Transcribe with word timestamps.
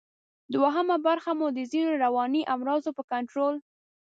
دوهمه 0.53 0.97
برخه 1.07 1.31
مو 1.39 1.47
د 1.57 1.59
ځینو 1.71 1.91
رواني 2.03 2.41
امراضو 2.55 2.89
په 2.97 3.03
کنټرول 3.11 3.55